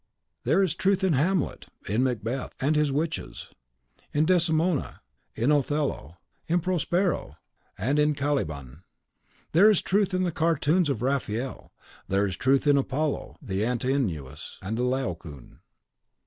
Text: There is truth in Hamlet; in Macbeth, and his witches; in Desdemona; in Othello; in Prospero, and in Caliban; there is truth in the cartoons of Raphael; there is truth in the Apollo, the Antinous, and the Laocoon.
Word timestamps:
There 0.45 0.63
is 0.63 0.73
truth 0.73 1.03
in 1.03 1.13
Hamlet; 1.13 1.67
in 1.87 2.01
Macbeth, 2.01 2.55
and 2.59 2.75
his 2.75 2.91
witches; 2.91 3.49
in 4.13 4.25
Desdemona; 4.25 5.01
in 5.35 5.51
Othello; 5.51 6.17
in 6.47 6.59
Prospero, 6.59 7.37
and 7.77 7.99
in 7.99 8.15
Caliban; 8.15 8.81
there 9.51 9.69
is 9.69 9.79
truth 9.83 10.11
in 10.15 10.23
the 10.23 10.31
cartoons 10.31 10.89
of 10.89 11.03
Raphael; 11.03 11.71
there 12.07 12.25
is 12.25 12.35
truth 12.35 12.65
in 12.65 12.77
the 12.77 12.81
Apollo, 12.81 13.37
the 13.43 13.63
Antinous, 13.63 14.57
and 14.59 14.75
the 14.75 14.83
Laocoon. 14.85 15.59